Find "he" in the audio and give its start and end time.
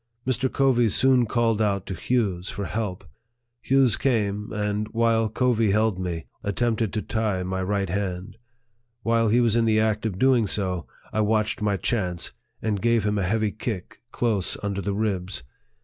9.29-9.39